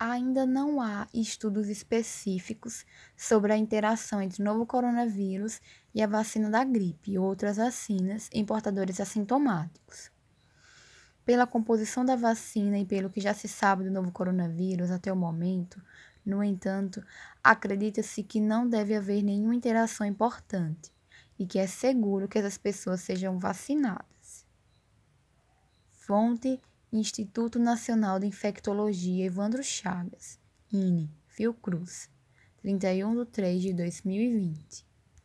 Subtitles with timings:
[0.00, 5.60] ainda não há estudos específicos sobre a interação entre o novo coronavírus
[5.94, 10.10] e a vacina da gripe e outras vacinas em portadores assintomáticos.
[11.22, 15.16] Pela composição da vacina e pelo que já se sabe do novo coronavírus até o
[15.16, 15.78] momento,
[16.24, 17.04] no entanto,
[17.44, 20.90] acredita-se que não deve haver nenhuma interação importante
[21.38, 24.46] e que é seguro que essas pessoas sejam vacinadas.
[25.92, 26.58] Fonte
[26.92, 30.40] Instituto Nacional de Infectologia Evandro Chagas,
[30.72, 32.10] INE, Fiocruz,
[32.62, 34.89] 31 de 3 de 2020.